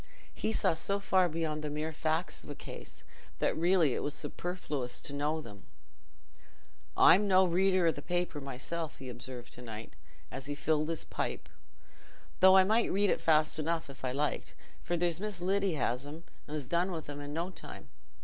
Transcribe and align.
He 0.33 0.51
saw 0.51 0.73
so 0.73 0.99
far 0.99 1.29
beyond 1.29 1.61
the 1.63 1.69
mere 1.69 1.91
facts 1.91 2.43
of 2.43 2.49
a 2.49 2.55
case 2.55 3.03
that 3.37 3.55
really 3.55 3.93
it 3.93 4.01
was 4.01 4.15
superfluous 4.15 4.99
to 4.99 5.13
know 5.13 5.41
them. 5.41 5.67
"I'm 6.97 7.27
no 7.27 7.45
reader 7.45 7.85
o' 7.85 7.91
the 7.91 8.01
paper 8.01 8.41
myself," 8.41 8.97
he 8.97 9.09
observed 9.09 9.53
to 9.53 9.61
night, 9.61 9.93
as 10.31 10.47
he 10.47 10.55
filled 10.55 10.89
his 10.89 11.03
pipe, 11.03 11.47
"though 12.39 12.57
I 12.57 12.63
might 12.63 12.91
read 12.91 13.11
it 13.11 13.21
fast 13.21 13.59
enough 13.59 13.91
if 13.91 14.03
I 14.03 14.11
liked, 14.11 14.55
for 14.81 14.97
there's 14.97 15.19
Miss 15.19 15.39
Lyddy 15.39 15.75
has 15.75 16.07
'em 16.07 16.23
and 16.47 16.59
's 16.59 16.65
done 16.65 16.91
with 16.91 17.07
'em 17.07 17.19
i' 17.19 17.27
no 17.27 17.51
time. 17.51 17.89